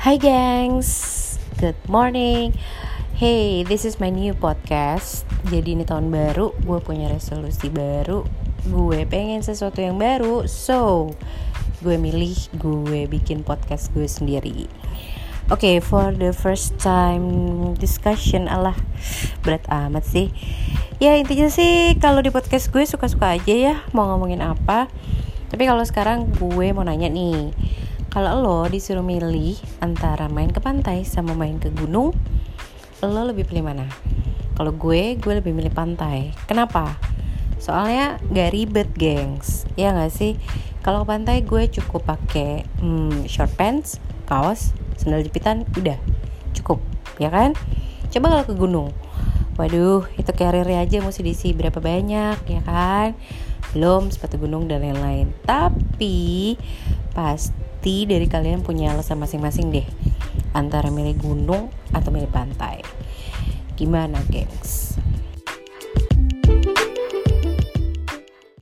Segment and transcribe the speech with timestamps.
[0.00, 2.56] Hi gengs, good morning.
[3.20, 5.28] Hey, this is my new podcast.
[5.52, 8.24] Jadi ini tahun baru, gue punya resolusi baru.
[8.64, 11.12] Gue pengen sesuatu yang baru So,
[11.84, 14.72] gue milih gue bikin podcast gue sendiri.
[15.52, 17.28] Oke, okay, for the first time
[17.76, 18.80] discussion Allah
[19.44, 20.32] berat amat sih.
[20.96, 24.88] Ya intinya sih kalau di podcast gue suka-suka aja ya mau ngomongin apa.
[25.52, 27.52] Tapi kalau sekarang gue mau nanya nih
[28.10, 32.10] kalau lo disuruh milih antara main ke pantai sama main ke gunung,
[33.06, 33.86] lo lebih pilih mana?
[34.58, 36.34] Kalau gue, gue lebih milih pantai.
[36.50, 36.98] Kenapa?
[37.62, 39.64] Soalnya gak ribet, gengs.
[39.78, 40.36] Ya gak sih?
[40.82, 45.96] Kalau pantai gue cukup pakai hmm, short pants, kaos, sandal jepitan, udah
[46.52, 46.82] cukup,
[47.22, 47.54] ya kan?
[48.10, 48.88] Coba kalau ke gunung,
[49.54, 53.14] waduh, itu karirnya aja mesti diisi berapa banyak, ya kan?
[53.70, 55.30] Belum sepatu gunung dan lain-lain.
[55.46, 56.58] Tapi
[57.16, 59.86] pasti dari kalian punya alasan masing-masing deh
[60.52, 62.84] antara milih gunung atau milih pantai.
[63.74, 64.99] Gimana, gengs?